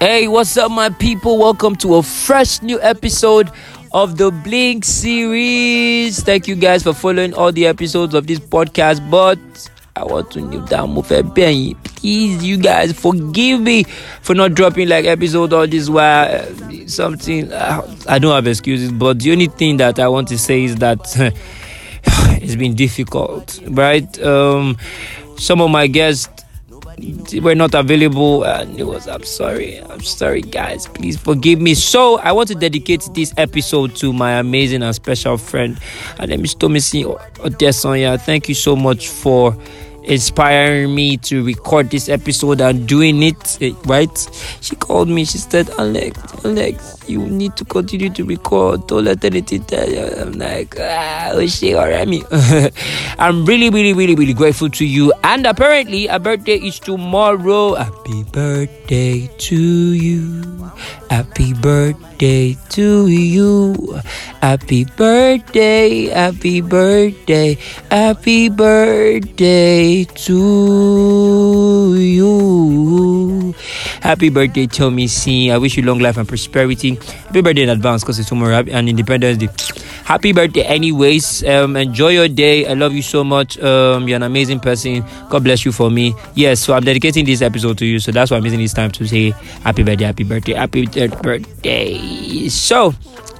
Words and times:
Hey, 0.00 0.28
what's 0.28 0.56
up, 0.56 0.70
my 0.70 0.88
people? 0.88 1.36
Welcome 1.36 1.76
to 1.76 1.96
a 1.96 2.02
fresh 2.02 2.62
new 2.62 2.80
episode 2.80 3.50
of 3.92 4.16
the 4.16 4.30
Blink 4.30 4.82
series. 4.82 6.22
Thank 6.22 6.48
you 6.48 6.54
guys 6.54 6.82
for 6.82 6.94
following 6.94 7.34
all 7.34 7.52
the 7.52 7.66
episodes 7.66 8.14
of 8.14 8.26
this 8.26 8.38
podcast. 8.38 9.10
But 9.10 9.38
I 9.94 10.04
want 10.04 10.30
to 10.30 10.40
kneel 10.40 10.64
down 10.64 10.94
with 10.94 11.10
a 11.10 11.22
penny. 11.22 11.74
Please, 11.84 12.42
you 12.42 12.56
guys, 12.56 12.98
forgive 12.98 13.60
me 13.60 13.82
for 14.22 14.34
not 14.34 14.54
dropping 14.54 14.88
like 14.88 15.04
episode 15.04 15.52
all 15.52 15.66
this 15.66 15.90
while. 15.90 16.34
Uh, 16.34 16.86
something 16.86 17.52
uh, 17.52 17.82
I 18.08 18.18
don't 18.18 18.34
have 18.34 18.46
excuses, 18.46 18.90
but 18.92 19.18
the 19.18 19.32
only 19.32 19.48
thing 19.48 19.76
that 19.76 19.98
I 19.98 20.08
want 20.08 20.28
to 20.28 20.38
say 20.38 20.64
is 20.64 20.76
that 20.76 20.98
it's 22.40 22.56
been 22.56 22.74
difficult, 22.74 23.60
right? 23.66 24.18
Um, 24.22 24.78
some 25.36 25.60
of 25.60 25.70
my 25.70 25.88
guests 25.88 26.39
were 27.40 27.54
not 27.54 27.74
available 27.74 28.44
and 28.44 28.78
it 28.78 28.84
was 28.84 29.06
i'm 29.08 29.22
sorry 29.22 29.78
i'm 29.78 30.00
sorry 30.02 30.40
guys 30.40 30.86
please 30.86 31.16
forgive 31.16 31.60
me. 31.60 31.74
So 31.74 32.18
i 32.18 32.32
want 32.32 32.48
to 32.48 32.54
dedicate 32.54 33.08
this 33.14 33.32
episode 33.36 33.96
to 33.96 34.12
my 34.12 34.32
amazing 34.38 34.82
and 34.82 34.94
special 34.94 35.36
friend 35.36 35.78
her 36.18 36.26
name 36.26 36.44
is 36.44 36.54
tomisi 36.54 37.04
odesonya. 37.38 38.20
Thank 38.20 38.48
you 38.48 38.54
so 38.54 38.76
much 38.76 39.08
for 39.08 39.56
inspiring 40.04 40.94
me 40.94 41.16
to 41.18 41.44
record 41.44 41.90
this 41.90 42.08
episode 42.08 42.60
and 42.60 42.88
doing 42.88 43.22
it 43.22 43.58
eh, 43.60 43.72
right? 43.84 44.28
She 44.60 44.76
called 44.76 45.08
me 45.08 45.24
she 45.24 45.38
said 45.38 45.68
alex 45.70 46.18
alex 46.44 46.99
you 47.10 47.26
need 47.26 47.56
to 47.56 47.64
continue 47.64 48.08
to 48.10 48.24
record. 48.24 48.86
Don't 48.86 49.04
let 49.04 49.24
anything 49.24 49.64
tell 49.64 49.88
you. 49.90 50.06
I'm 50.16 50.38
like 50.38 50.78
ah 50.78 51.34
oh 51.34 51.46
shit 51.46 51.74
alright 51.74 52.06
me. 52.06 52.22
I'm 53.18 53.44
really 53.44 53.68
really 53.68 53.92
really 53.92 54.14
really 54.14 54.34
grateful 54.34 54.70
to 54.78 54.84
you. 54.86 55.12
And 55.24 55.46
apparently 55.46 56.06
a 56.06 56.18
birthday 56.18 56.62
is 56.62 56.78
tomorrow. 56.78 57.74
Happy 57.74 58.22
birthday 58.30 59.26
to 59.50 59.58
you. 59.92 60.70
Happy 61.10 61.52
birthday 61.54 62.54
to 62.70 63.08
you. 63.08 63.74
Happy 64.40 64.84
birthday 64.84 66.06
happy 66.06 66.60
birthday 66.60 67.58
happy 67.90 68.48
birthday 68.48 70.04
to 70.04 71.96
you. 71.98 73.54
Happy 74.00 74.30
birthday 74.30 74.66
tommy 74.66 75.06
c. 75.06 75.50
I 75.50 75.58
wish 75.58 75.76
you 75.76 75.82
long 75.82 75.98
life 75.98 76.16
and 76.16 76.28
prosperity 76.28 76.99
happy 77.26 77.40
birthday 77.40 77.62
in 77.62 77.68
advance 77.68 78.02
because 78.02 78.18
it's 78.18 78.28
tomorrow. 78.28 78.64
And 78.70 78.88
independence 78.88 79.38
day. 79.38 79.48
Happy 80.04 80.32
birthday 80.32 80.62
anyways. 80.62 81.44
Um 81.44 81.76
enjoy 81.76 82.10
your 82.10 82.28
day. 82.28 82.66
I 82.66 82.74
love 82.74 82.92
you 82.92 83.02
so 83.02 83.24
much. 83.24 83.58
Um 83.58 84.08
you're 84.08 84.16
an 84.16 84.22
amazing 84.22 84.60
person. 84.60 85.04
God 85.28 85.44
bless 85.44 85.64
you 85.64 85.72
for 85.72 85.90
me. 85.90 86.14
Yes 86.34 86.60
so 86.60 86.74
i'm 86.74 86.84
dedicating 86.84 87.24
this 87.24 87.42
episode 87.42 87.78
to 87.78 87.86
you 87.86 87.98
so 87.98 88.12
that's 88.12 88.30
why 88.30 88.36
i'm 88.36 88.44
using 88.44 88.60
this 88.60 88.72
time 88.74 88.90
to 88.92 89.06
say 89.08 89.30
happy 89.64 89.82
birthday 89.82 90.04
happy 90.04 90.24
birthday 90.24 90.54
happy 90.54 90.86
third 90.86 91.10
birthday. 91.22 92.48
So 92.48 92.92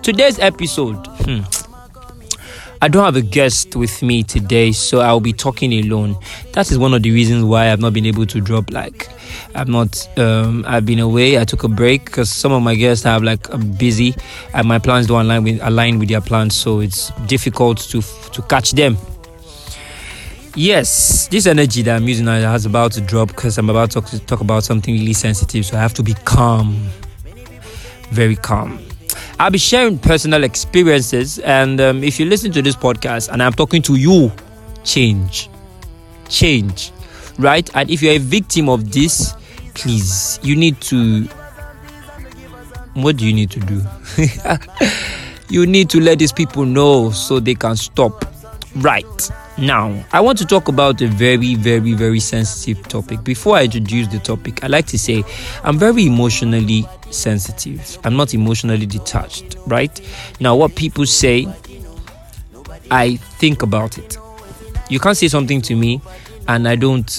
today's 0.02 0.38
episode 0.38 0.96
hmm, 1.24 1.40
I 2.82 2.88
don't 2.88 3.04
have 3.04 3.16
a 3.16 3.20
guest 3.20 3.76
with 3.76 4.02
me 4.02 4.22
today, 4.22 4.72
so 4.72 5.00
I'll 5.00 5.20
be 5.20 5.34
talking 5.34 5.72
alone. 5.74 6.16
That 6.52 6.70
is 6.70 6.78
one 6.78 6.94
of 6.94 7.02
the 7.02 7.10
reasons 7.10 7.44
why 7.44 7.70
I've 7.70 7.80
not 7.80 7.92
been 7.92 8.06
able 8.06 8.24
to 8.24 8.40
drop. 8.40 8.70
Like, 8.70 9.06
I'm 9.54 9.70
not. 9.70 10.08
Um, 10.18 10.64
I've 10.66 10.86
been 10.86 10.98
away. 10.98 11.38
I 11.38 11.44
took 11.44 11.62
a 11.62 11.68
break 11.68 12.06
because 12.06 12.30
some 12.30 12.52
of 12.52 12.62
my 12.62 12.74
guests 12.74 13.04
have 13.04 13.22
like 13.22 13.46
busy, 13.76 14.14
and 14.54 14.66
my 14.66 14.78
plans 14.78 15.08
don't 15.08 15.26
align 15.26 15.44
with 15.44 15.60
align 15.62 15.98
with 15.98 16.08
their 16.08 16.22
plans, 16.22 16.54
so 16.56 16.80
it's 16.80 17.10
difficult 17.26 17.78
to 17.90 18.00
to 18.32 18.42
catch 18.48 18.72
them. 18.72 18.96
Yes, 20.54 21.28
this 21.28 21.46
energy 21.46 21.82
that 21.82 21.96
I'm 21.96 22.08
using 22.08 22.24
now 22.24 22.40
has 22.40 22.64
about 22.64 22.92
to 22.92 23.02
drop 23.02 23.28
because 23.28 23.58
I'm 23.58 23.68
about 23.68 23.90
to 23.90 24.00
talk, 24.00 24.10
to 24.10 24.18
talk 24.20 24.40
about 24.40 24.64
something 24.64 24.94
really 24.94 25.12
sensitive, 25.12 25.66
so 25.66 25.76
I 25.76 25.80
have 25.80 25.94
to 25.94 26.02
be 26.02 26.14
calm, 26.24 26.88
very 28.10 28.36
calm. 28.36 28.80
I'll 29.40 29.50
be 29.50 29.56
sharing 29.56 29.98
personal 29.98 30.44
experiences, 30.44 31.38
and 31.38 31.80
um, 31.80 32.04
if 32.04 32.20
you 32.20 32.26
listen 32.26 32.52
to 32.52 32.60
this 32.60 32.76
podcast 32.76 33.30
and 33.32 33.42
I'm 33.42 33.54
talking 33.54 33.80
to 33.80 33.96
you, 33.96 34.30
change, 34.84 35.48
change, 36.28 36.92
right? 37.38 37.66
And 37.74 37.90
if 37.90 38.02
you're 38.02 38.12
a 38.12 38.18
victim 38.18 38.68
of 38.68 38.92
this, 38.92 39.32
please, 39.72 40.38
you 40.42 40.56
need 40.56 40.78
to. 40.82 41.22
What 42.92 43.16
do 43.16 43.26
you 43.26 43.32
need 43.32 43.50
to 43.52 43.60
do? 43.60 43.80
you 45.48 45.64
need 45.64 45.88
to 45.88 46.00
let 46.00 46.18
these 46.18 46.32
people 46.32 46.66
know 46.66 47.10
so 47.10 47.40
they 47.40 47.54
can 47.54 47.76
stop. 47.76 48.26
Right 48.76 49.30
now, 49.60 50.04
I 50.10 50.20
want 50.20 50.38
to 50.38 50.46
talk 50.46 50.68
about 50.68 51.02
a 51.02 51.06
very, 51.06 51.54
very, 51.54 51.92
very 51.92 52.18
sensitive 52.18 52.88
topic. 52.88 53.22
Before 53.22 53.56
I 53.56 53.64
introduce 53.64 54.08
the 54.08 54.18
topic, 54.18 54.64
I 54.64 54.68
like 54.68 54.86
to 54.86 54.98
say 54.98 55.22
I'm 55.62 55.78
very 55.78 56.06
emotionally 56.06 56.86
sensitive. 57.10 57.98
I'm 58.02 58.16
not 58.16 58.32
emotionally 58.32 58.86
detached, 58.86 59.56
right? 59.66 60.00
Now, 60.40 60.56
what 60.56 60.76
people 60.76 61.04
say, 61.04 61.46
I 62.90 63.16
think 63.16 63.62
about 63.62 63.98
it. 63.98 64.16
You 64.88 64.98
can't 64.98 65.16
say 65.16 65.28
something 65.28 65.60
to 65.62 65.76
me 65.76 66.00
and 66.48 66.66
I 66.66 66.76
don't 66.76 67.10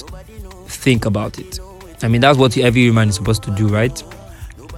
think 0.66 1.06
about 1.06 1.38
it. 1.38 1.60
I 2.02 2.08
mean, 2.08 2.22
that's 2.22 2.40
what 2.40 2.58
every 2.58 2.82
human 2.82 3.10
is 3.10 3.16
supposed 3.16 3.44
to 3.44 3.52
do, 3.52 3.68
right? 3.68 4.04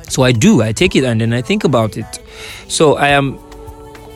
So 0.10 0.24
I 0.24 0.34
do. 0.34 0.62
I 0.62 0.74
take 0.74 0.98
it 0.98 1.06
and 1.06 1.22
then 1.22 1.32
I 1.32 1.42
think 1.42 1.64
about 1.64 1.96
it. 1.96 2.20
So 2.68 2.98
I 2.98 3.08
am 3.08 3.40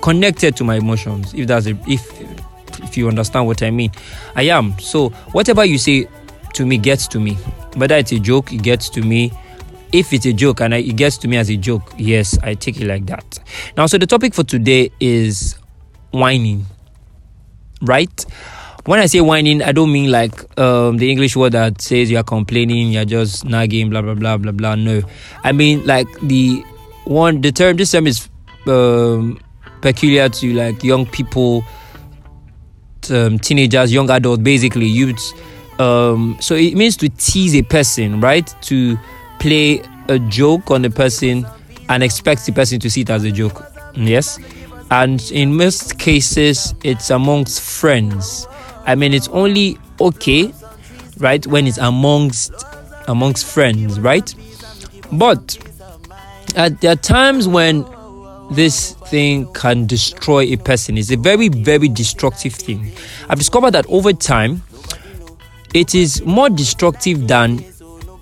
connected 0.01 0.57
to 0.57 0.65
my 0.65 0.75
emotions. 0.75 1.33
If 1.33 1.47
that's 1.47 1.65
a, 1.65 1.77
if 1.87 2.11
if 2.79 2.97
you 2.97 3.07
understand 3.07 3.47
what 3.47 3.63
I 3.63 3.71
mean, 3.71 3.91
I 4.35 4.43
am. 4.43 4.77
So 4.79 5.09
whatever 5.31 5.65
you 5.65 5.77
say 5.77 6.07
to 6.53 6.65
me 6.65 6.77
gets 6.77 7.07
to 7.09 7.19
me. 7.19 7.33
Whether 7.75 7.95
it's 7.95 8.11
a 8.11 8.19
joke, 8.19 8.51
it 8.51 8.63
gets 8.63 8.89
to 8.91 9.01
me 9.01 9.31
if 9.91 10.13
it's 10.13 10.25
a 10.25 10.33
joke 10.33 10.61
and 10.61 10.73
it 10.73 10.95
gets 10.95 11.17
to 11.19 11.27
me 11.27 11.37
as 11.37 11.49
a 11.49 11.55
joke, 11.57 11.93
yes, 11.97 12.37
I 12.43 12.55
take 12.55 12.79
it 12.81 12.87
like 12.87 13.05
that. 13.05 13.39
Now, 13.75 13.85
so 13.85 13.97
the 13.97 14.05
topic 14.05 14.33
for 14.33 14.43
today 14.43 14.91
is 14.99 15.57
whining, 16.11 16.65
right? 17.81 18.25
When 18.85 18.99
I 18.99 19.05
say 19.05 19.21
whining, 19.21 19.61
I 19.61 19.71
don't 19.73 19.91
mean 19.91 20.11
like 20.11 20.57
um, 20.57 20.97
the 20.97 21.11
English 21.11 21.35
word 21.35 21.53
that 21.53 21.81
says 21.81 22.09
you're 22.09 22.23
complaining, 22.23 22.91
you're 22.91 23.05
just 23.05 23.43
nagging, 23.45 23.89
blah 23.89 24.01
blah 24.01 24.13
blah 24.13 24.37
blah 24.37 24.53
blah. 24.53 24.75
No, 24.75 25.01
I 25.43 25.51
mean 25.51 25.85
like 25.85 26.07
the 26.21 26.63
one. 27.03 27.41
The 27.41 27.51
term, 27.51 27.75
this 27.75 27.91
term 27.91 28.07
is 28.07 28.29
um, 28.65 29.41
peculiar 29.81 30.29
to 30.29 30.53
like 30.53 30.85
young 30.85 31.05
people, 31.05 31.65
um, 33.11 33.39
teenagers, 33.39 33.93
young 33.93 34.09
adults, 34.09 34.41
basically 34.41 34.87
youths. 34.87 35.33
Um, 35.79 36.37
so 36.39 36.55
it 36.55 36.75
means 36.75 36.97
to 36.97 37.09
tease 37.09 37.55
a 37.55 37.61
person, 37.61 38.19
right? 38.19 38.53
To 38.63 38.97
play 39.39 39.81
a 40.09 40.19
joke 40.19 40.71
on 40.71 40.81
the 40.81 40.89
person 40.89 41.45
and 41.89 42.03
expect 42.03 42.45
the 42.45 42.51
person 42.51 42.79
to 42.79 42.89
see 42.89 43.01
it 43.01 43.09
as 43.09 43.23
a 43.23 43.31
joke. 43.31 43.65
Yes. 43.93 44.39
And 44.89 45.21
in 45.31 45.55
most 45.55 45.99
cases, 45.99 46.73
it's 46.83 47.09
amongst 47.09 47.61
friends. 47.61 48.47
I 48.85 48.95
mean, 48.95 49.13
it's 49.13 49.27
only 49.29 49.77
okay, 49.99 50.53
right, 51.17 51.45
when 51.47 51.67
it's 51.67 51.77
amongst 51.77 52.53
amongst 53.07 53.45
friends, 53.45 53.99
right? 53.99 54.33
But 55.11 55.57
at, 56.55 56.81
there 56.81 56.91
are 56.91 56.95
times 56.95 57.47
when 57.47 57.85
this 58.51 58.93
thing 59.07 59.51
can 59.53 59.85
destroy 59.85 60.41
a 60.43 60.57
person. 60.57 60.97
It's 60.97 61.11
a 61.11 61.17
very, 61.17 61.49
very 61.49 61.87
destructive 61.87 62.53
thing. 62.53 62.91
I've 63.29 63.37
discovered 63.37 63.71
that 63.71 63.85
over 63.87 64.13
time, 64.13 64.63
it 65.73 65.93
is 65.93 66.21
more 66.23 66.49
destructive 66.49 67.27
than 67.27 67.63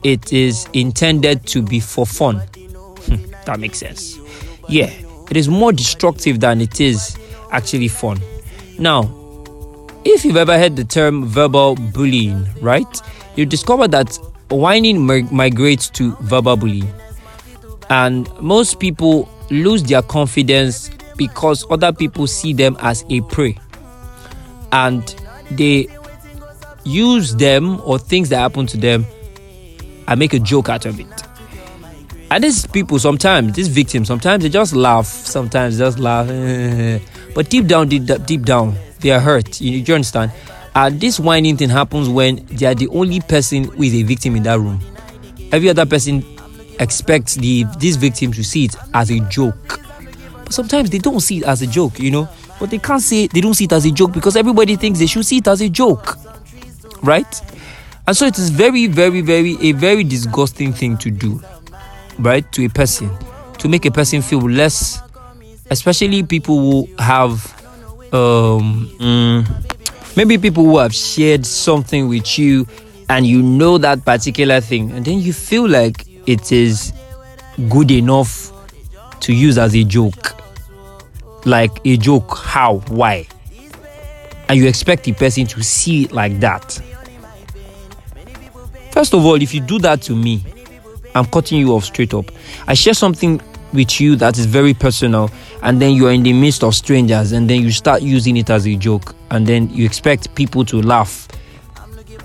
it 0.03 0.33
is 0.33 0.67
intended 0.73 1.45
to 1.47 1.61
be 1.61 1.79
for 1.79 2.05
fun. 2.05 2.37
Hmm, 2.37 3.31
that 3.45 3.59
makes 3.59 3.79
sense. 3.79 4.17
Yeah, 4.67 4.91
it 5.29 5.37
is 5.37 5.47
more 5.47 5.71
destructive 5.71 6.39
than 6.39 6.61
it 6.61 6.81
is 6.81 7.17
actually 7.51 7.87
fun. 7.87 8.19
Now, 8.79 9.09
if 10.03 10.25
you've 10.25 10.37
ever 10.37 10.57
heard 10.57 10.75
the 10.75 10.83
term 10.83 11.25
verbal 11.25 11.75
bullying, 11.75 12.47
right, 12.61 13.01
you 13.35 13.45
discover 13.45 13.87
that 13.89 14.17
whining 14.49 15.05
migrates 15.31 15.89
to 15.91 16.15
verbal 16.21 16.57
bullying. 16.57 16.91
And 17.89 18.29
most 18.41 18.79
people 18.79 19.29
lose 19.49 19.83
their 19.83 20.01
confidence 20.01 20.89
because 21.17 21.65
other 21.69 21.91
people 21.91 22.27
see 22.27 22.53
them 22.53 22.77
as 22.79 23.05
a 23.09 23.21
prey. 23.21 23.57
And 24.71 25.03
they 25.51 25.87
use 26.83 27.35
them 27.35 27.81
or 27.81 27.97
things 27.97 28.29
that 28.29 28.37
happen 28.37 28.67
to 28.67 28.77
them 28.77 29.05
I 30.07 30.15
make 30.15 30.33
a 30.33 30.39
joke 30.39 30.69
out 30.69 30.85
of 30.85 30.99
it. 30.99 31.07
And 32.29 32.43
these 32.43 32.65
people 32.67 32.99
sometimes, 32.99 33.53
these 33.53 33.67
victims, 33.67 34.07
sometimes 34.07 34.43
they 34.43 34.49
just 34.49 34.75
laugh, 34.75 35.05
sometimes 35.05 35.77
just 35.77 35.99
laugh. 35.99 36.27
but 37.35 37.49
deep 37.49 37.67
down, 37.67 37.87
deep, 37.87 38.03
deep 38.25 38.43
down, 38.43 38.75
they 38.99 39.11
are 39.11 39.19
hurt. 39.19 39.61
You, 39.61 39.79
you 39.79 39.93
understand? 39.93 40.31
And 40.73 40.99
this 40.99 41.19
whining 41.19 41.57
thing 41.57 41.69
happens 41.69 42.09
when 42.09 42.45
they 42.47 42.65
are 42.65 42.75
the 42.75 42.87
only 42.89 43.21
person 43.21 43.65
who 43.65 43.83
is 43.83 43.93
a 43.95 44.03
victim 44.03 44.35
in 44.35 44.43
that 44.43 44.59
room. 44.59 44.79
Every 45.51 45.69
other 45.69 45.85
person 45.85 46.23
expects 46.79 47.35
the 47.35 47.65
this 47.79 47.95
victim 47.95 48.31
to 48.33 48.43
see 48.43 48.65
it 48.65 48.75
as 48.93 49.09
a 49.11 49.19
joke. 49.21 49.79
But 50.43 50.53
sometimes 50.53 50.89
they 50.89 50.99
don't 50.99 51.19
see 51.19 51.37
it 51.39 51.45
as 51.45 51.61
a 51.61 51.67
joke, 51.67 51.99
you 51.99 52.11
know. 52.11 52.29
But 52.59 52.69
they 52.69 52.77
can't 52.79 53.01
say 53.01 53.27
they 53.27 53.41
don't 53.41 53.53
see 53.53 53.65
it 53.65 53.73
as 53.73 53.85
a 53.85 53.91
joke 53.91 54.13
because 54.13 54.35
everybody 54.35 54.75
thinks 54.75 54.99
they 54.99 55.07
should 55.07 55.25
see 55.25 55.37
it 55.37 55.47
as 55.47 55.61
a 55.61 55.69
joke. 55.69 56.17
Right? 57.01 57.41
And 58.07 58.15
so 58.15 58.25
it 58.25 58.37
is 58.37 58.49
very, 58.51 58.87
very, 58.87 59.21
very, 59.21 59.57
a 59.61 59.71
very 59.71 60.03
disgusting 60.03 60.73
thing 60.73 60.97
to 60.97 61.09
do. 61.09 61.41
right, 62.19 62.49
to 62.53 62.65
a 62.65 62.69
person 62.69 63.09
to 63.57 63.67
make 63.69 63.85
a 63.85 63.91
person 63.91 64.21
feel 64.21 64.41
less, 64.49 65.01
especially 65.71 66.23
people 66.23 66.59
who 66.59 66.89
have, 66.99 67.33
um, 68.13 68.89
mm, 68.99 70.15
maybe 70.15 70.37
people 70.37 70.63
who 70.63 70.77
have 70.77 70.93
shared 70.93 71.45
something 71.45 72.07
with 72.07 72.37
you 72.37 72.67
and 73.09 73.25
you 73.25 73.41
know 73.41 73.77
that 73.77 74.03
particular 74.05 74.59
thing, 74.61 74.91
and 74.91 75.05
then 75.05 75.19
you 75.19 75.33
feel 75.33 75.67
like 75.67 76.05
it 76.27 76.51
is 76.51 76.93
good 77.69 77.91
enough 77.91 78.51
to 79.21 79.33
use 79.33 79.57
as 79.57 79.75
a 79.75 79.83
joke. 79.83 80.33
Like 81.45 81.79
a 81.85 81.97
joke, 81.97 82.37
how, 82.37 82.79
why? 82.87 83.27
And 84.49 84.59
you 84.59 84.67
expect 84.67 85.03
the 85.03 85.13
person 85.13 85.45
to 85.47 85.63
see 85.63 86.03
it 86.03 86.11
like 86.11 86.39
that. 86.39 86.81
First 88.91 89.13
of 89.13 89.25
all, 89.25 89.41
if 89.41 89.53
you 89.53 89.61
do 89.61 89.79
that 89.79 90.01
to 90.03 90.15
me, 90.15 90.43
I'm 91.13 91.25
cutting 91.25 91.59
you 91.59 91.73
off 91.73 91.85
straight 91.85 92.13
up. 92.13 92.25
I 92.67 92.73
share 92.73 92.93
something 92.93 93.41
with 93.73 93.99
you 93.99 94.15
that 94.15 94.37
is 94.37 94.45
very 94.45 94.73
personal, 94.73 95.29
and 95.61 95.81
then 95.81 95.93
you 95.93 96.07
are 96.07 96.11
in 96.11 96.23
the 96.23 96.33
midst 96.33 96.63
of 96.63 96.73
strangers, 96.75 97.31
and 97.31 97.49
then 97.49 97.61
you 97.61 97.71
start 97.71 98.01
using 98.01 98.37
it 98.37 98.49
as 98.49 98.65
a 98.65 98.75
joke, 98.75 99.15
and 99.31 99.45
then 99.45 99.69
you 99.69 99.85
expect 99.85 100.33
people 100.35 100.63
to 100.65 100.81
laugh. 100.81 101.27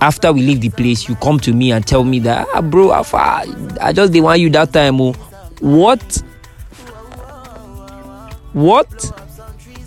After 0.00 0.32
we 0.32 0.40
leave 0.42 0.60
the 0.60 0.70
place, 0.70 1.08
you 1.08 1.14
come 1.16 1.38
to 1.40 1.52
me 1.52 1.72
and 1.72 1.86
tell 1.86 2.04
me 2.04 2.20
that, 2.20 2.48
ah, 2.54 2.62
bro, 2.62 2.90
I 2.90 3.92
just 3.92 4.12
didn't 4.12 4.24
want 4.24 4.40
you 4.40 4.48
that 4.50 4.72
time. 4.72 5.00
Oh. 5.00 5.12
What? 5.60 6.22
What? 8.52 8.90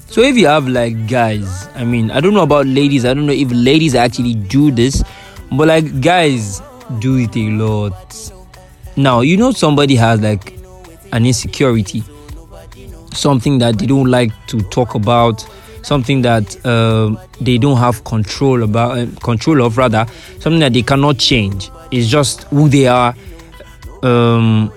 So 0.07 0.21
if 0.21 0.37
you 0.37 0.45
have 0.45 0.67
like 0.67 1.07
guys, 1.07 1.67
I 1.73 1.83
mean, 1.83 2.11
I 2.11 2.19
don't 2.19 2.35
know 2.35 2.43
about 2.43 2.67
ladies. 2.67 3.03
I 3.03 3.15
don't 3.15 3.25
know 3.25 3.33
if 3.33 3.49
ladies 3.51 3.95
actually 3.95 4.35
do 4.35 4.69
this, 4.69 5.03
but 5.51 5.67
like 5.67 6.01
guys 6.01 6.61
do 6.99 7.17
it 7.17 7.35
a 7.35 7.49
lot. 7.49 8.31
Now 8.95 9.21
you 9.21 9.37
know 9.37 9.51
somebody 9.51 9.95
has 9.95 10.21
like 10.21 10.59
an 11.11 11.25
insecurity, 11.25 12.03
something 13.11 13.57
that 13.57 13.79
they 13.79 13.87
don't 13.87 14.11
like 14.11 14.31
to 14.47 14.61
talk 14.69 14.93
about, 14.93 15.43
something 15.83 16.21
that 16.23 16.65
uh, 16.65 17.15
they 17.39 17.57
don't 17.57 17.77
have 17.77 18.03
control 18.03 18.63
about, 18.63 18.97
uh, 18.97 19.05
control 19.19 19.61
of 19.61 19.77
rather, 19.77 20.05
something 20.39 20.59
that 20.59 20.73
they 20.73 20.81
cannot 20.81 21.19
change. 21.19 21.69
It's 21.91 22.07
just 22.07 22.43
who 22.45 22.67
they 22.69 22.87
are. 22.87 23.13
Um, 24.01 24.73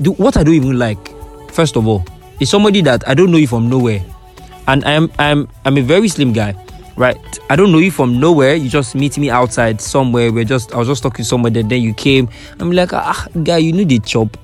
do, 0.00 0.12
what 0.12 0.36
I 0.36 0.42
don't 0.42 0.54
even 0.54 0.78
like, 0.78 1.12
first 1.52 1.76
of 1.76 1.86
all, 1.86 2.04
is 2.40 2.50
somebody 2.50 2.80
that 2.82 3.06
I 3.06 3.14
don't 3.14 3.30
know 3.30 3.38
you 3.38 3.46
from 3.46 3.68
nowhere, 3.68 4.04
and 4.66 4.84
I'm 4.84 5.10
I'm 5.18 5.48
I'm 5.64 5.76
a 5.76 5.82
very 5.82 6.08
slim 6.08 6.32
guy, 6.32 6.54
right? 6.96 7.16
I 7.48 7.56
don't 7.56 7.70
know 7.70 7.78
you 7.78 7.90
from 7.90 8.18
nowhere. 8.18 8.54
You 8.54 8.68
just 8.68 8.94
meet 8.94 9.16
me 9.18 9.30
outside 9.30 9.80
somewhere. 9.80 10.32
We're 10.32 10.44
just 10.44 10.74
I 10.74 10.78
was 10.78 10.88
just 10.88 11.02
talking 11.02 11.24
to 11.24 11.28
somebody. 11.28 11.62
Then 11.62 11.82
you 11.82 11.94
came. 11.94 12.28
I'm 12.58 12.72
like, 12.72 12.92
ah, 12.92 13.28
guy, 13.42 13.58
you 13.58 13.72
need 13.72 13.90
the 13.90 13.98
chop. 14.00 14.36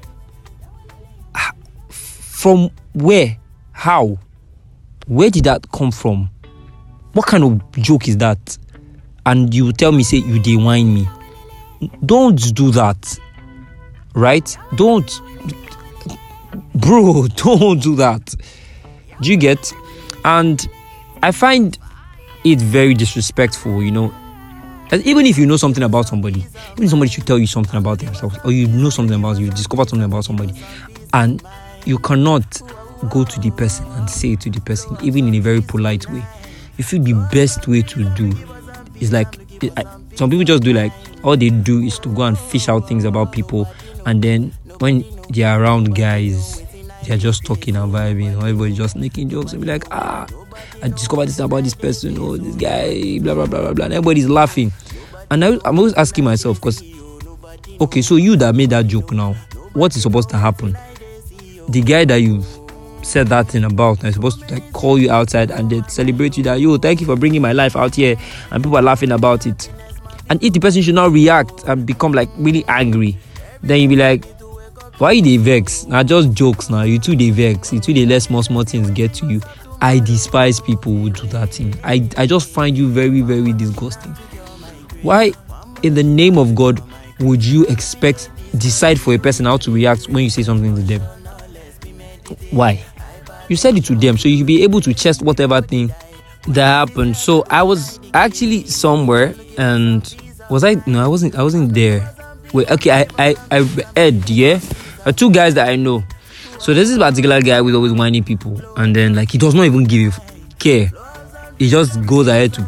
Ah, 1.35 1.53
from 1.89 2.71
where? 2.95 3.37
How? 3.73 4.19
Where 5.09 5.31
did 5.31 5.45
that 5.45 5.71
come 5.73 5.91
from? 5.91 6.31
What 7.13 7.27
kind 7.27 7.43
of 7.43 7.73
joke 7.73 8.09
is 8.09 8.17
that? 8.19 8.59
And 9.27 9.53
you 9.53 9.73
tell 9.73 9.93
me, 9.93 10.03
say 10.03 10.19
you 10.19 10.61
whine 10.61 10.95
me. 10.95 11.09
Don't 12.07 12.55
do 12.55 12.71
that. 12.71 13.19
Right? 14.15 14.57
Don't 14.77 15.21
bro 16.79 17.27
don't 17.37 17.83
do 17.83 17.97
that 17.97 18.35
do 19.21 19.31
you 19.31 19.37
get 19.37 19.73
and 20.25 20.69
i 21.23 21.33
find 21.33 21.79
it 22.45 22.61
very 22.61 22.95
disrespectful 22.95 23.83
you 23.83 23.91
know 23.91 24.13
and 24.91 25.05
even 25.07 25.27
if 25.27 25.37
you 25.37 25.45
know 25.47 25.57
something 25.57 25.83
about 25.83 26.07
somebody 26.07 26.47
even 26.77 26.89
somebody 26.89 27.11
should 27.11 27.27
tell 27.27 27.39
you 27.39 27.47
something 27.47 27.77
about 27.77 27.99
themselves 27.99 28.39
or 28.45 28.53
you 28.53 28.67
know 28.69 28.91
something 28.91 29.19
about 29.19 29.39
you 29.39 29.51
discover 29.51 29.85
something 29.85 30.05
about 30.05 30.25
somebody 30.25 30.53
and 31.15 31.43
you 31.85 31.99
cannot 31.99 32.63
go 33.11 33.25
to 33.25 33.41
the 33.41 33.51
person 33.53 33.87
and 33.93 34.09
say 34.09 34.37
to 34.37 34.51
the 34.51 34.61
person 34.61 34.97
even 35.03 35.29
in 35.29 35.35
a 35.35 35.41
very 35.41 35.61
polite 35.61 36.09
way 36.11 36.23
you 36.77 36.85
feel 36.85 37.03
the 37.03 37.15
best 37.33 37.69
way 37.69 37.83
to 37.83 38.05
do 38.15 38.33
is 39.01 39.13
like 39.13 39.39
I, 39.77 39.85
some 40.15 40.31
people 40.31 40.45
just 40.45 40.63
do 40.63 40.73
like 40.73 40.93
all 41.23 41.37
they 41.37 41.51
do 41.51 41.81
is 41.81 41.99
to 42.01 42.09
go 42.15 42.23
and 42.23 42.39
fish 42.39 42.69
out 42.69 42.89
things 42.89 43.05
about 43.05 43.33
people 43.33 43.69
and 44.07 44.23
then 44.23 44.53
when 44.79 45.05
they're 45.31 45.61
around 45.61 45.95
guys 45.95 46.63
they're 47.09 47.17
just 47.17 47.45
talking 47.45 47.75
and 47.77 47.93
vibing, 47.93 48.37
or 48.37 48.47
everybody 48.47 48.75
just 48.75 48.95
making 48.95 49.31
jokes 49.31 49.53
and 49.53 49.63
be 49.63 49.69
like, 49.69 49.85
ah, 49.91 50.27
I 50.83 50.89
discovered 50.89 51.27
this 51.27 51.39
about 51.39 51.65
this 51.65 51.75
person, 51.75 52.19
oh, 52.19 52.37
this 52.37 52.55
guy, 52.57 53.19
blah 53.21 53.35
blah 53.35 53.47
blah 53.47 53.61
blah 53.61 53.73
blah. 53.73 53.85
And 53.87 53.95
everybody's 53.95 54.29
laughing, 54.29 54.73
and 55.31 55.43
I, 55.43 55.59
I'm 55.65 55.79
always 55.79 55.95
asking 55.95 56.25
myself, 56.25 56.61
because, 56.61 56.83
okay, 57.81 58.03
so 58.03 58.17
you 58.17 58.37
that 58.37 58.55
made 58.55 58.71
that 58.71 58.89
joke 58.89 59.13
now, 59.13 59.33
what 59.73 59.97
is 59.97 60.03
supposed 60.03 60.29
to 60.31 60.37
happen? 60.37 60.77
The 61.69 61.81
guy 61.81 62.05
that 62.05 62.17
you 62.17 62.43
said 63.09 63.29
that 63.29 63.49
thing 63.49 63.65
about 63.65 64.05
is 64.05 64.15
supposed 64.15 64.47
to 64.47 64.55
like 64.55 64.73
call 64.73 64.99
you 64.99 65.11
outside 65.11 65.51
and 65.51 65.71
then 65.71 65.89
celebrate 65.89 66.37
you 66.37 66.45
that 66.45 66.61
yo, 66.61 66.77
thank 66.79 67.01
you 67.01 67.07
for 67.07 67.17
bringing 67.17 67.43
my 67.43 67.53
life 67.53 67.75
out 67.77 67.95
here, 67.95 68.17
and 68.51 68.63
people 68.63 68.77
are 68.79 68.83
laughing 68.83 69.13
about 69.13 69.47
it. 69.47 69.71
And 70.31 70.43
if 70.45 70.53
the 70.53 70.61
person 70.61 70.83
should 70.83 70.95
not 70.95 71.11
react 71.13 71.65
and 71.65 71.87
become 71.87 72.13
like 72.13 72.29
really 72.37 72.65
angry, 72.69 73.17
then 73.63 73.81
you 73.81 73.89
be 73.89 73.97
like, 73.97 74.25
why 74.99 75.13
you 75.13 75.23
dey 75.23 75.37
vex? 75.37 75.87
Na 75.87 76.03
just 76.03 76.33
jokes 76.33 76.69
na 76.71 76.83
you 76.83 76.99
too 76.99 77.17
dey 77.17 77.31
vex 77.31 77.73
you 77.73 77.81
too 77.81 77.95
dey 77.95 78.05
let 78.05 78.23
small 78.23 78.43
small 78.43 78.65
things 78.65 78.91
get 78.91 79.15
to 79.15 79.27
you. 79.27 79.41
I 79.81 80.01
despise 80.01 80.61
people 80.61 80.93
who 80.93 81.11
do 81.11 81.27
that 81.29 81.55
thing. 81.55 81.75
I 81.85 82.09
i 82.17 82.27
just 82.27 82.49
find 82.51 82.77
you 82.77 82.89
very 82.91 83.21
very 83.23 83.53
disgusting. 83.53 84.13
Why 85.03 85.33
in 85.85 85.95
the 85.95 86.03
name 86.03 86.37
of 86.37 86.55
god 86.57 86.83
would 87.21 87.45
you 87.45 87.65
expect 87.67 88.29
decide 88.59 89.01
for 89.01 89.15
a 89.15 89.19
person 89.19 89.47
how 89.47 89.57
to 89.59 89.71
react 89.73 90.09
when 90.09 90.25
you 90.25 90.31
say 90.31 90.43
something 90.43 90.75
to 90.75 90.83
them? 90.83 91.01
Why 92.51 92.85
you 93.49 93.57
said 93.57 93.77
it 93.77 93.85
to 93.85 93.95
them 93.95 94.17
so 94.19 94.29
you'll 94.29 94.47
be 94.47 94.63
able 94.63 94.81
to 94.81 94.93
test 94.95 95.23
whatever 95.23 95.61
thing 95.61 95.93
that 96.49 96.67
happened 96.87 97.17
so 97.17 97.45
i 97.51 97.63
was 97.63 98.01
actually 98.15 98.65
somewhere 98.67 99.35
and 99.59 100.17
was 100.51 100.65
i 100.65 100.77
no 100.87 101.03
i 101.05 101.09
wasn't 101.09 101.35
i 101.35 101.43
wasn't 101.43 101.73
there 101.75 102.15
wait 102.53 102.71
okay 102.71 102.91
i 102.91 103.07
i 103.19 103.35
i 103.51 103.63
heard 103.97 104.29
yeah 104.31 104.59
two 105.13 105.31
guys 105.31 105.55
that 105.55 105.69
I 105.69 105.77
know. 105.77 106.03
So 106.59 106.75
there's 106.75 106.89
this 106.89 106.99
particular 106.99 107.41
guy 107.41 107.59
who's 107.59 107.75
always 107.75 107.93
whining 107.93 108.25
people, 108.25 108.61
and 108.77 108.95
then 108.95 109.15
like 109.15 109.31
he 109.31 109.39
does 109.39 109.55
not 109.55 109.65
even 109.65 109.85
give 109.85 110.01
you 110.01 110.13
care. 110.59 110.91
He 111.59 111.69
just 111.69 112.05
goes 112.07 112.27
ahead 112.27 112.55
to 112.55 112.67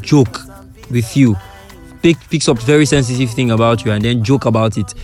joke 0.00 0.40
with 0.90 1.16
you, 1.16 1.36
pick, 2.02 2.16
picks 2.30 2.48
up 2.48 2.58
very 2.58 2.86
sensitive 2.86 3.30
thing 3.30 3.50
about 3.50 3.84
you, 3.84 3.92
and 3.92 4.04
then 4.04 4.24
joke 4.24 4.44
about 4.46 4.76
it. 4.76 4.94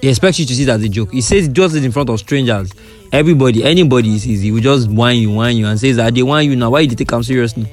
He 0.00 0.08
expects 0.08 0.38
you 0.38 0.46
to 0.46 0.54
see 0.54 0.62
it 0.62 0.68
as 0.68 0.82
a 0.82 0.88
joke. 0.88 1.12
He 1.12 1.20
says 1.20 1.48
just 1.48 1.76
it 1.76 1.84
in 1.84 1.92
front 1.92 2.08
of 2.08 2.18
strangers. 2.18 2.72
Everybody, 3.12 3.64
anybody 3.64 4.18
sees 4.18 4.40
he 4.40 4.52
will 4.52 4.60
just 4.60 4.88
whine 4.90 5.18
you, 5.18 5.30
whine 5.30 5.56
you, 5.56 5.66
and 5.66 5.78
says 5.78 5.96
that 5.96 6.14
they 6.14 6.22
whine 6.22 6.48
you 6.48 6.56
now. 6.56 6.70
Why 6.70 6.82
did 6.82 6.92
they 6.92 7.04
take 7.04 7.12
him 7.12 7.22
seriously? 7.22 7.70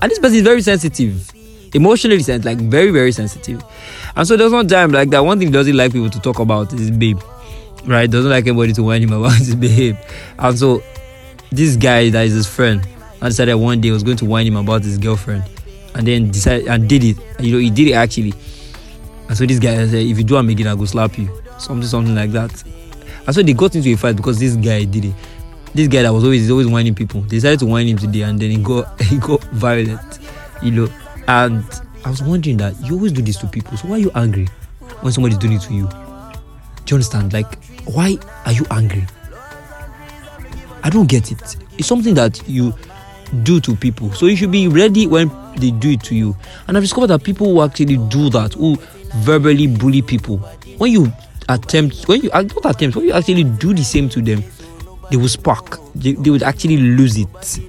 And 0.00 0.10
this 0.10 0.18
person 0.18 0.36
is 0.36 0.42
very 0.42 0.62
sensitive, 0.62 1.30
emotionally 1.74 2.22
sensitive, 2.22 2.44
like 2.44 2.58
very, 2.70 2.90
very 2.90 3.12
sensitive. 3.12 3.64
And 4.14 4.28
so 4.28 4.36
there's 4.36 4.52
one 4.52 4.68
time 4.68 4.92
like 4.92 5.10
that. 5.10 5.20
One 5.20 5.38
thing 5.38 5.50
doesn't 5.50 5.76
like 5.76 5.92
people 5.92 6.10
to 6.10 6.20
talk 6.20 6.38
about 6.38 6.72
is 6.72 6.90
babe 6.90 7.20
right? 7.86 8.10
Doesn't 8.10 8.30
like 8.30 8.46
anybody 8.46 8.72
to 8.74 8.82
whine 8.82 9.02
him 9.02 9.12
about 9.12 9.32
his 9.38 9.54
babe. 9.54 9.96
And 10.38 10.58
so 10.58 10.82
this 11.50 11.76
guy 11.76 12.10
that 12.10 12.26
is 12.26 12.34
his 12.34 12.46
friend, 12.46 12.86
I 13.20 13.28
decided 13.28 13.54
one 13.54 13.80
day 13.80 13.90
I 13.90 13.92
was 13.92 14.02
going 14.02 14.16
to 14.18 14.24
whine 14.24 14.46
him 14.46 14.56
about 14.56 14.82
his 14.82 14.98
girlfriend, 14.98 15.44
and 15.94 16.06
then 16.06 16.30
decided 16.30 16.68
and 16.68 16.88
did 16.88 17.04
it. 17.04 17.16
You 17.40 17.52
know, 17.52 17.58
he 17.58 17.70
did 17.70 17.88
it 17.88 17.94
actually. 17.94 18.34
And 19.28 19.36
so 19.36 19.46
this 19.46 19.58
guy 19.58 19.74
said, 19.86 19.94
"If 19.94 20.18
you 20.18 20.24
do 20.24 20.36
it 20.36 20.48
again, 20.48 20.66
I 20.66 20.74
go 20.74 20.84
slap 20.84 21.18
you." 21.18 21.28
Something, 21.58 21.88
something 21.88 22.14
like 22.14 22.30
that. 22.32 22.64
And 23.26 23.34
so 23.34 23.42
they 23.42 23.52
got 23.52 23.74
into 23.74 23.92
a 23.92 23.96
fight 23.96 24.16
because 24.16 24.38
this 24.38 24.56
guy 24.56 24.84
did 24.84 25.06
it. 25.06 25.14
This 25.74 25.88
guy 25.88 26.02
that 26.02 26.12
was 26.12 26.24
always 26.24 26.50
always 26.50 26.66
whining 26.66 26.94
people. 26.94 27.20
They 27.22 27.36
decided 27.36 27.58
to 27.60 27.66
whine 27.66 27.86
him 27.86 27.98
today, 27.98 28.22
and 28.22 28.38
then 28.38 28.50
he 28.50 28.58
got 28.58 29.00
he 29.02 29.18
got 29.18 29.42
violent, 29.44 30.18
you 30.62 30.70
know. 30.70 30.88
And 31.28 31.64
I 32.04 32.10
was 32.10 32.22
wondering 32.22 32.56
that 32.58 32.74
you 32.82 32.94
always 32.94 33.12
do 33.12 33.20
this 33.20 33.36
to 33.38 33.46
people. 33.46 33.76
So 33.76 33.88
why 33.88 33.96
are 33.96 33.98
you 33.98 34.10
angry 34.14 34.46
when 35.00 35.12
somebody's 35.12 35.38
doing 35.38 35.54
it 35.54 35.62
to 35.62 35.74
you? 35.74 35.88
Do 35.88 36.92
you 36.92 36.96
understand? 36.96 37.32
Like, 37.32 37.64
why 37.84 38.16
are 38.44 38.52
you 38.52 38.64
angry? 38.70 39.04
I 40.84 40.90
don't 40.90 41.08
get 41.08 41.32
it. 41.32 41.56
It's 41.78 41.88
something 41.88 42.14
that 42.14 42.48
you 42.48 42.72
do 43.42 43.60
to 43.60 43.74
people. 43.74 44.12
So 44.12 44.26
you 44.26 44.36
should 44.36 44.52
be 44.52 44.68
ready 44.68 45.08
when 45.08 45.30
they 45.56 45.72
do 45.72 45.90
it 45.90 46.02
to 46.04 46.14
you. 46.14 46.36
And 46.68 46.76
I've 46.76 46.84
discovered 46.84 47.08
that 47.08 47.24
people 47.24 47.52
who 47.52 47.62
actually 47.62 47.96
do 47.96 48.30
that, 48.30 48.54
who 48.54 48.76
verbally 49.16 49.66
bully 49.66 50.02
people, 50.02 50.38
when 50.78 50.92
you 50.92 51.12
attempt, 51.48 52.08
when 52.08 52.22
you 52.22 52.30
not 52.30 52.64
attempt, 52.64 52.96
when 52.96 53.06
you 53.06 53.12
actually 53.12 53.44
do 53.44 53.72
the 53.74 53.84
same 53.84 54.08
to 54.10 54.22
them, 54.22 54.42
they 55.10 55.16
will 55.16 55.28
spark. 55.28 55.78
They, 55.94 56.12
they 56.12 56.30
would 56.30 56.42
actually 56.42 56.76
lose 56.76 57.16
it. 57.16 57.60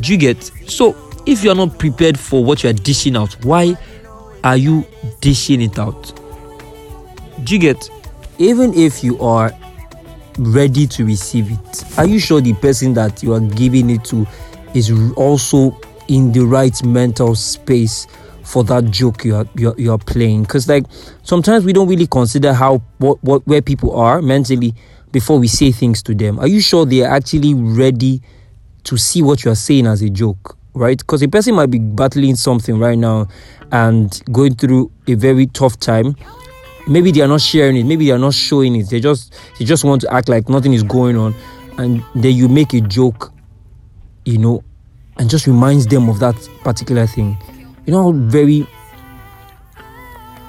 Do 0.00 0.12
you 0.12 0.18
get? 0.18 0.42
So 0.66 0.94
if 1.26 1.42
you 1.42 1.50
are 1.50 1.54
not 1.56 1.78
prepared 1.78 2.18
for 2.18 2.44
what 2.44 2.62
you 2.62 2.70
are 2.70 2.74
dishing 2.74 3.16
out, 3.16 3.32
why 3.44 3.76
are 4.44 4.56
you 4.56 4.86
dishing 5.20 5.62
it 5.62 5.78
out? 5.78 6.12
Do 7.44 7.54
you 7.54 7.60
get? 7.60 7.90
even 8.38 8.74
if 8.74 9.02
you 9.02 9.18
are 9.20 9.52
ready 10.38 10.86
to 10.86 11.04
receive 11.04 11.50
it, 11.50 11.98
are 11.98 12.06
you 12.06 12.18
sure 12.18 12.40
the 12.40 12.52
person 12.54 12.92
that 12.94 13.22
you 13.22 13.32
are 13.32 13.40
giving 13.40 13.90
it 13.90 14.04
to 14.04 14.26
is 14.74 14.90
also 15.16 15.78
in 16.08 16.32
the 16.32 16.40
right 16.40 16.84
mental 16.84 17.34
space 17.34 18.06
for 18.46 18.64
that 18.64 18.84
joke 18.90 19.24
you 19.24 19.34
are 19.34 19.46
you're, 19.54 19.74
you're 19.76 19.98
playing. 19.98 20.42
Because 20.42 20.68
like 20.68 20.84
sometimes 21.22 21.64
we 21.64 21.72
don't 21.72 21.88
really 21.88 22.06
consider 22.06 22.52
how 22.52 22.82
what, 22.98 23.22
what 23.22 23.46
where 23.46 23.62
people 23.62 23.96
are 23.96 24.22
mentally 24.22 24.74
before 25.12 25.38
we 25.38 25.48
say 25.48 25.72
things 25.72 26.02
to 26.04 26.14
them. 26.14 26.38
Are 26.38 26.48
you 26.48 26.60
sure 26.60 26.86
they 26.86 27.02
are 27.02 27.12
actually 27.12 27.54
ready 27.54 28.22
to 28.84 28.96
see 28.96 29.22
what 29.22 29.44
you're 29.44 29.54
saying 29.54 29.86
as 29.86 30.02
a 30.02 30.10
joke 30.10 30.56
right? 30.74 30.98
Because 30.98 31.22
a 31.22 31.28
person 31.28 31.54
might 31.54 31.70
be 31.70 31.78
battling 31.78 32.36
something 32.36 32.78
right 32.78 32.98
now 32.98 33.28
and 33.72 34.22
going 34.30 34.54
through 34.56 34.92
a 35.08 35.14
very 35.14 35.46
tough 35.46 35.80
time. 35.80 36.14
Maybe 36.86 37.10
they 37.12 37.22
are 37.22 37.28
not 37.28 37.40
sharing 37.40 37.78
it. 37.78 37.84
Maybe 37.84 38.04
they 38.04 38.12
are 38.12 38.18
not 38.18 38.34
showing 38.34 38.76
it. 38.76 38.90
They 38.90 39.00
just 39.00 39.34
they 39.58 39.64
just 39.64 39.84
want 39.84 40.02
to 40.02 40.12
act 40.12 40.28
like 40.28 40.50
nothing 40.50 40.74
is 40.74 40.82
going 40.82 41.16
on. 41.16 41.34
And 41.78 42.04
then 42.14 42.34
you 42.34 42.48
make 42.48 42.74
a 42.74 42.80
joke 42.82 43.32
you 44.26 44.38
know 44.38 44.62
and 45.18 45.30
just 45.30 45.46
reminds 45.46 45.86
them 45.86 46.08
of 46.10 46.18
that 46.18 46.34
particular 46.62 47.06
thing 47.06 47.38
you 47.86 47.92
know 47.92 48.02
how 48.02 48.12
very 48.12 48.66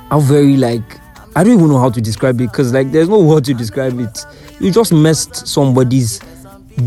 how 0.10 0.20
very 0.20 0.58
like 0.58 1.00
i 1.36 1.44
don't 1.44 1.54
even 1.54 1.68
know 1.68 1.80
how 1.80 1.90
to 1.90 2.02
describe 2.02 2.36
it 2.42 2.52
because 2.52 2.74
like 2.74 2.92
there's 2.92 3.10
no 3.10 3.20
word 3.20 3.46
to 3.46 3.54
describe 3.54 4.00
it. 4.00 4.26
You 4.60 4.72
just 4.72 4.92
messed 4.92 5.48
somebody's 5.48 6.20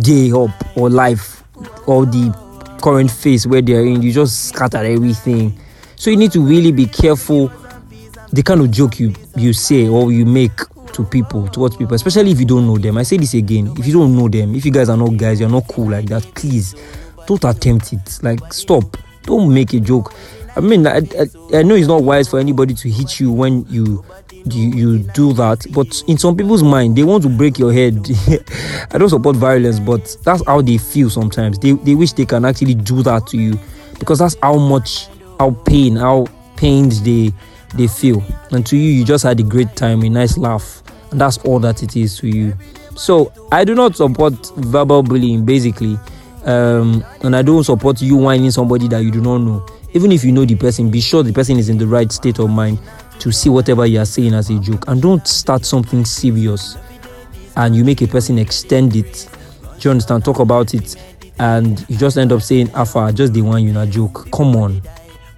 day 0.00 0.32
up 0.32 0.50
or 0.76 0.90
life 0.90 1.44
or 1.86 2.04
the 2.04 2.34
current 2.82 3.10
phase 3.10 3.46
where 3.46 3.62
they're 3.62 3.84
in. 3.84 4.02
You 4.02 4.12
just 4.12 4.48
scattered 4.48 4.86
everything. 4.86 5.56
So 5.94 6.10
you 6.10 6.16
need 6.16 6.32
to 6.32 6.40
really 6.44 6.72
be 6.72 6.86
careful 6.86 7.52
the 8.32 8.42
kind 8.42 8.60
of 8.60 8.70
joke 8.70 8.98
you 8.98 9.14
you 9.36 9.52
say 9.52 9.86
or 9.86 10.10
you 10.10 10.24
make 10.26 10.56
to 10.92 11.04
people 11.04 11.46
towards 11.48 11.76
people 11.76 11.94
especially 11.94 12.32
if 12.32 12.40
you 12.40 12.46
don't 12.46 12.66
know 12.66 12.76
them. 12.78 12.98
I 12.98 13.04
say 13.04 13.18
this 13.18 13.34
again 13.34 13.72
if 13.78 13.86
you 13.86 13.92
don't 13.92 14.16
know 14.16 14.28
them 14.28 14.54
if 14.56 14.64
you 14.64 14.72
guys 14.72 14.88
are 14.88 14.96
not 14.96 15.16
guys 15.16 15.38
you're 15.38 15.48
not 15.48 15.68
cool 15.68 15.90
like 15.90 16.06
that 16.06 16.22
please 16.34 16.74
don't 17.26 17.44
attempt 17.44 17.92
it. 17.92 18.18
Like 18.22 18.52
stop. 18.52 18.96
Don't 19.22 19.52
make 19.54 19.74
a 19.74 19.80
joke 19.80 20.12
I 20.56 20.60
mean, 20.60 20.86
I, 20.86 20.98
I, 20.98 21.58
I, 21.58 21.62
know 21.62 21.74
it's 21.76 21.86
not 21.86 22.02
wise 22.02 22.28
for 22.28 22.38
anybody 22.40 22.74
to 22.74 22.90
hit 22.90 23.20
you 23.20 23.30
when 23.30 23.64
you, 23.68 24.04
you 24.32 24.70
you 24.72 24.98
do 24.98 25.32
that, 25.34 25.64
but 25.72 26.02
in 26.08 26.18
some 26.18 26.36
people's 26.36 26.62
mind, 26.62 26.96
they 26.96 27.04
want 27.04 27.22
to 27.22 27.28
break 27.28 27.58
your 27.58 27.72
head. 27.72 27.94
I 28.90 28.98
don't 28.98 29.08
support 29.10 29.36
violence, 29.36 29.78
but 29.78 30.16
that's 30.24 30.44
how 30.46 30.60
they 30.60 30.76
feel 30.78 31.08
sometimes. 31.08 31.58
They, 31.58 31.72
they 31.72 31.94
wish 31.94 32.14
they 32.14 32.26
can 32.26 32.44
actually 32.44 32.74
do 32.74 33.02
that 33.04 33.28
to 33.28 33.36
you 33.38 33.58
because 33.98 34.18
that's 34.18 34.36
how 34.42 34.56
much, 34.56 35.06
how 35.38 35.52
pain, 35.66 35.96
how 35.96 36.26
pained 36.56 36.92
they 37.04 37.32
they 37.76 37.86
feel. 37.86 38.22
And 38.50 38.66
to 38.66 38.76
you, 38.76 38.90
you 38.90 39.04
just 39.04 39.22
had 39.22 39.38
a 39.38 39.44
great 39.44 39.76
time, 39.76 40.02
a 40.02 40.08
nice 40.08 40.36
laugh, 40.36 40.82
and 41.12 41.20
that's 41.20 41.38
all 41.38 41.60
that 41.60 41.84
it 41.84 41.96
is 41.96 42.18
to 42.18 42.28
you. 42.28 42.54
So 42.96 43.32
I 43.52 43.64
do 43.64 43.76
not 43.76 43.94
support 43.94 44.34
verbal 44.56 45.04
bullying, 45.04 45.44
basically, 45.44 45.96
um, 46.44 47.04
and 47.22 47.36
I 47.36 47.42
don't 47.42 47.62
support 47.62 48.02
you 48.02 48.16
whining 48.16 48.50
somebody 48.50 48.88
that 48.88 49.04
you 49.04 49.12
do 49.12 49.20
not 49.20 49.38
know 49.38 49.64
even 49.92 50.12
if 50.12 50.24
you 50.24 50.32
know 50.32 50.44
the 50.44 50.54
person, 50.56 50.90
be 50.90 51.00
sure 51.00 51.22
the 51.22 51.32
person 51.32 51.58
is 51.58 51.68
in 51.68 51.78
the 51.78 51.86
right 51.86 52.10
state 52.10 52.38
of 52.38 52.50
mind 52.50 52.78
to 53.18 53.32
see 53.32 53.48
whatever 53.48 53.86
you 53.86 54.00
are 54.00 54.06
saying 54.06 54.34
as 54.34 54.50
a 54.50 54.58
joke. 54.58 54.84
And 54.88 55.02
don't 55.02 55.26
start 55.26 55.64
something 55.64 56.04
serious 56.04 56.76
and 57.56 57.74
you 57.74 57.84
make 57.84 58.00
a 58.02 58.06
person 58.06 58.38
extend 58.38 58.96
it. 58.96 59.28
Do 59.78 59.88
you 59.88 59.90
understand? 59.90 60.24
Talk 60.24 60.38
about 60.38 60.74
it 60.74 60.96
and 61.38 61.84
you 61.88 61.96
just 61.96 62.18
end 62.18 62.32
up 62.32 62.42
saying, 62.42 62.70
Alpha, 62.72 63.12
just 63.12 63.32
the 63.32 63.42
one 63.42 63.64
you 63.64 63.72
know 63.72 63.86
joke. 63.86 64.30
Come 64.30 64.54
on. 64.56 64.82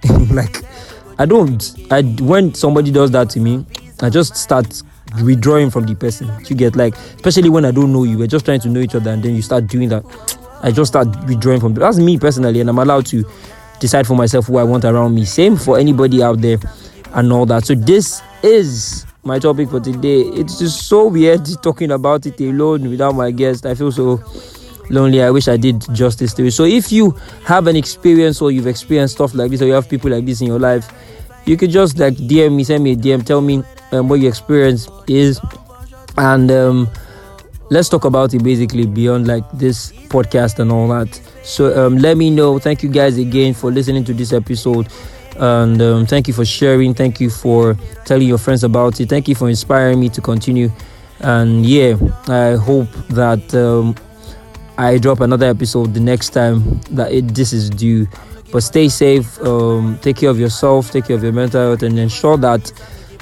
like 0.31 0.63
I 1.17 1.25
don't 1.25 1.75
I 1.91 2.01
when 2.01 2.53
somebody 2.53 2.91
does 2.91 3.11
that 3.11 3.29
to 3.31 3.39
me, 3.39 3.65
I 4.01 4.09
just 4.09 4.35
start 4.35 4.81
withdrawing 5.23 5.69
from 5.69 5.85
the 5.85 5.95
person. 5.95 6.29
You 6.49 6.55
get 6.55 6.75
like, 6.75 6.95
especially 7.15 7.49
when 7.49 7.65
I 7.65 7.71
don't 7.71 7.93
know 7.93 8.03
you, 8.03 8.17
we're 8.17 8.27
just 8.27 8.45
trying 8.45 8.59
to 8.61 8.69
know 8.69 8.81
each 8.81 8.95
other, 8.95 9.11
and 9.11 9.23
then 9.23 9.35
you 9.35 9.41
start 9.41 9.67
doing 9.67 9.89
that. 9.89 10.03
I 10.61 10.71
just 10.71 10.91
start 10.91 11.07
withdrawing 11.25 11.59
from. 11.59 11.73
That's 11.73 11.97
me 11.97 12.17
personally, 12.17 12.59
and 12.59 12.69
I'm 12.69 12.79
allowed 12.79 13.05
to 13.07 13.23
decide 13.79 14.07
for 14.07 14.15
myself 14.15 14.47
who 14.47 14.57
I 14.57 14.63
want 14.63 14.85
around 14.85 15.15
me. 15.15 15.25
Same 15.25 15.55
for 15.55 15.77
anybody 15.77 16.23
out 16.23 16.41
there 16.41 16.57
and 17.13 17.31
all 17.31 17.45
that. 17.47 17.65
So 17.65 17.75
this 17.75 18.21
is 18.41 19.05
my 19.23 19.39
topic 19.39 19.69
for 19.69 19.79
today. 19.79 20.21
It's 20.21 20.59
just 20.59 20.87
so 20.87 21.07
weird 21.07 21.47
talking 21.61 21.91
about 21.91 22.25
it 22.25 22.39
alone 22.41 22.89
without 22.89 23.13
my 23.13 23.31
guest. 23.31 23.65
I 23.65 23.75
feel 23.75 23.91
so 23.91 24.23
lonely. 24.89 25.21
I 25.21 25.31
wish 25.31 25.47
I 25.47 25.57
did 25.57 25.85
justice 25.93 26.33
to 26.35 26.45
it. 26.45 26.51
So 26.51 26.65
if 26.65 26.91
you 26.91 27.11
have 27.45 27.67
an 27.67 27.75
experience 27.75 28.41
or 28.41 28.51
you've 28.51 28.67
experienced 28.67 29.15
stuff 29.15 29.33
like 29.33 29.51
this 29.51 29.61
or 29.61 29.65
you 29.65 29.73
have 29.73 29.89
people 29.89 30.11
like 30.11 30.25
this 30.25 30.41
in 30.41 30.47
your 30.47 30.59
life, 30.59 30.91
you 31.45 31.57
could 31.57 31.69
just 31.69 31.99
like 31.99 32.13
DM 32.15 32.55
me, 32.55 32.63
send 32.63 32.83
me 32.83 32.93
a 32.93 32.95
DM, 32.95 33.25
tell 33.25 33.41
me 33.41 33.63
um, 33.91 34.07
what 34.09 34.19
your 34.19 34.29
experience 34.29 34.87
is, 35.07 35.39
and 36.17 36.49
um, 36.51 36.89
let's 37.69 37.89
talk 37.89 38.05
about 38.05 38.33
it 38.33 38.43
basically 38.43 38.85
beyond 38.85 39.27
like 39.27 39.43
this 39.51 39.91
podcast 40.09 40.59
and 40.59 40.71
all 40.71 40.87
that. 40.89 41.19
So 41.43 41.87
um, 41.87 41.97
let 41.97 42.17
me 42.17 42.29
know. 42.29 42.59
Thank 42.59 42.83
you 42.83 42.89
guys 42.89 43.17
again 43.17 43.53
for 43.53 43.71
listening 43.71 44.03
to 44.05 44.13
this 44.13 44.33
episode. 44.33 44.87
And 45.37 45.81
um, 45.81 46.05
thank 46.05 46.27
you 46.27 46.33
for 46.33 46.45
sharing. 46.45 46.93
Thank 46.93 47.19
you 47.19 47.29
for 47.29 47.75
telling 48.05 48.27
your 48.27 48.37
friends 48.37 48.63
about 48.63 48.99
it. 48.99 49.09
Thank 49.09 49.27
you 49.27 49.35
for 49.35 49.49
inspiring 49.49 49.99
me 49.99 50.09
to 50.09 50.21
continue. 50.21 50.71
And 51.19 51.65
yeah, 51.65 51.95
I 52.27 52.55
hope 52.55 52.91
that 53.09 53.53
um, 53.55 53.95
I 54.77 54.97
drop 54.97 55.21
another 55.21 55.47
episode 55.47 55.93
the 55.93 55.99
next 55.99 56.29
time 56.29 56.79
that 56.91 57.11
it, 57.11 57.33
this 57.33 57.53
is 57.53 57.69
due. 57.69 58.07
But 58.51 58.61
stay 58.61 58.89
safe. 58.89 59.41
Um, 59.41 59.97
take 60.01 60.17
care 60.17 60.29
of 60.29 60.39
yourself. 60.39 60.91
Take 60.91 61.05
care 61.05 61.15
of 61.15 61.23
your 61.23 61.31
mental 61.31 61.61
health, 61.61 61.81
and 61.81 61.97
ensure 61.97 62.37
that 62.37 62.71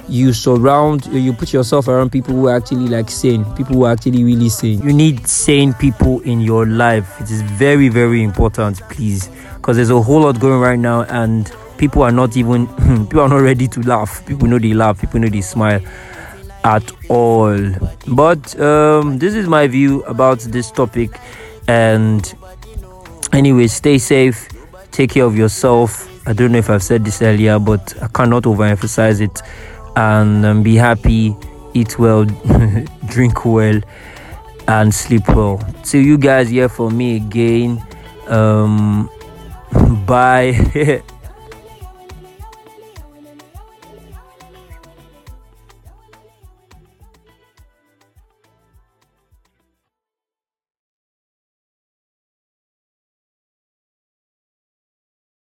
you 0.09 0.33
surround 0.33 1.05
you 1.07 1.33
put 1.33 1.53
yourself 1.53 1.87
around 1.87 2.11
people 2.11 2.33
who 2.33 2.47
are 2.47 2.55
actually 2.55 2.87
like 2.87 3.09
sane 3.09 3.45
people 3.55 3.75
who 3.75 3.85
are 3.85 3.91
actually 3.93 4.23
really 4.23 4.49
sane. 4.49 4.81
You 4.81 4.93
need 4.93 5.27
sane 5.27 5.73
people 5.73 6.19
in 6.21 6.41
your 6.41 6.65
life. 6.65 7.19
It 7.21 7.29
is 7.31 7.41
very 7.43 7.89
very 7.89 8.23
important 8.23 8.81
please. 8.89 9.29
Because 9.55 9.75
there's 9.77 9.89
a 9.91 10.01
whole 10.01 10.21
lot 10.21 10.39
going 10.39 10.59
right 10.59 10.79
now 10.79 11.03
and 11.03 11.51
people 11.77 12.01
are 12.03 12.11
not 12.11 12.35
even 12.35 12.67
people 13.07 13.21
are 13.21 13.29
not 13.29 13.37
ready 13.41 13.67
to 13.69 13.81
laugh. 13.81 14.25
People 14.25 14.47
know 14.47 14.59
they 14.59 14.73
laugh 14.73 14.99
people 14.99 15.19
know 15.19 15.29
they 15.29 15.41
smile 15.41 15.81
at 16.63 16.91
all. 17.09 17.57
But 18.07 18.59
um, 18.59 19.17
this 19.19 19.33
is 19.33 19.47
my 19.47 19.67
view 19.67 20.03
about 20.03 20.39
this 20.39 20.71
topic 20.71 21.11
and 21.67 22.33
anyway 23.33 23.67
stay 23.67 23.97
safe. 23.97 24.49
Take 24.91 25.11
care 25.11 25.23
of 25.25 25.37
yourself. 25.37 26.07
I 26.27 26.33
don't 26.33 26.51
know 26.51 26.59
if 26.59 26.69
i've 26.69 26.83
said 26.83 27.03
this 27.03 27.19
earlier 27.23 27.57
but 27.57 27.95
i 27.99 28.07
cannot 28.07 28.43
overemphasize 28.43 29.21
it 29.21 29.41
and 29.95 30.45
um, 30.45 30.63
be 30.63 30.75
happy, 30.75 31.35
eat 31.73 31.99
well, 31.99 32.25
drink 33.05 33.45
well, 33.45 33.79
and 34.67 34.93
sleep 34.93 35.27
well. 35.29 35.59
See 35.83 36.01
you 36.03 36.17
guys 36.17 36.49
here 36.49 36.69
for 36.69 36.89
me 36.89 37.17
again. 37.17 37.83
Um, 38.27 39.09
bye. 40.05 41.03